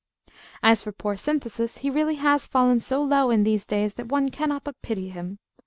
As 0.63 0.81
for 0.81 0.91
poor 0.91 1.15
Synthesis, 1.15 1.77
he 1.77 1.91
really 1.91 2.15
has 2.15 2.47
fallen 2.47 2.79
so 2.79 3.03
low 3.03 3.29
in 3.29 3.43
these 3.43 3.67
days, 3.67 3.93
that 3.93 4.09
one 4.09 4.31
cannot 4.31 4.63
but 4.63 4.81
pity 4.81 5.09
him. 5.09 5.37